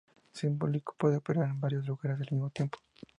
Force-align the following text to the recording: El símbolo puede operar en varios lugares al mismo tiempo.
El 0.33 0.35
símbolo 0.35 0.79
puede 0.97 1.17
operar 1.17 1.49
en 1.49 1.59
varios 1.61 1.85
lugares 1.85 2.19
al 2.19 2.31
mismo 2.31 2.49
tiempo. 2.49 2.79